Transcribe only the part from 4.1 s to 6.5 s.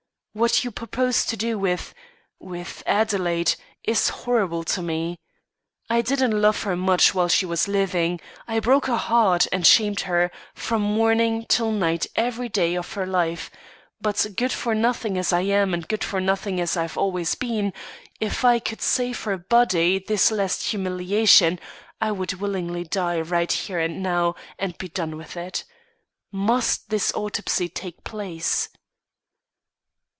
horrible to me. I didn't